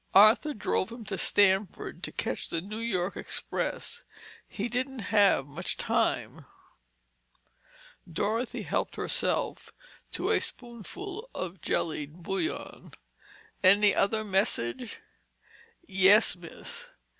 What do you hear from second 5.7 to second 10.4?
time." Dorothy helped herself to a